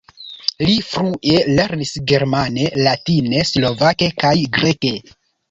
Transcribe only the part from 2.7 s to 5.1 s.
latine, slovake kaj greke.